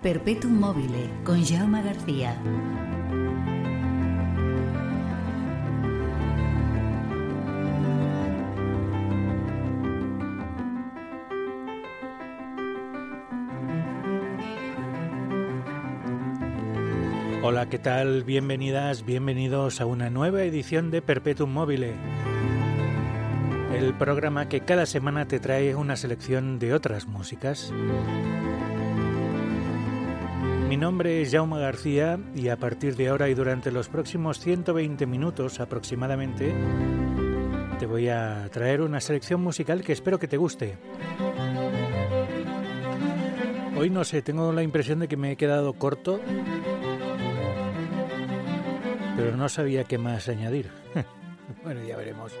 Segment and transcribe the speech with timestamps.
[0.00, 2.40] Perpetuum mobile con Jaume García.
[17.42, 18.22] Hola, ¿qué tal?
[18.22, 21.94] Bienvenidas, bienvenidos a una nueva edición de Perpetuum mobile.
[23.74, 27.72] El programa que cada semana te trae una selección de otras músicas.
[30.68, 35.06] Mi nombre es Jaume García y a partir de ahora y durante los próximos 120
[35.06, 36.54] minutos aproximadamente
[37.78, 40.76] te voy a traer una selección musical que espero que te guste.
[43.78, 46.20] Hoy no sé, tengo la impresión de que me he quedado corto,
[49.16, 50.68] pero no sabía qué más añadir.
[51.64, 52.34] bueno, ya veremos.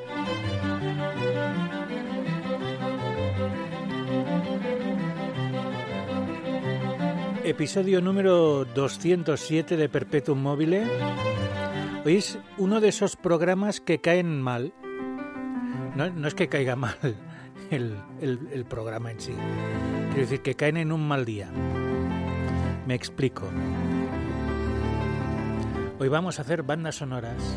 [7.48, 10.86] Episodio número 207 de Perpetuum Mobile.
[12.04, 14.74] Hoy es uno de esos programas que caen mal.
[15.96, 16.98] No, es que caiga mal
[17.70, 19.32] el, programa en sí.
[20.08, 21.50] Quiero decir que caen en un mal día.
[22.86, 23.48] Me explico.
[25.98, 27.56] Hoy vamos a hacer bandas sonoras.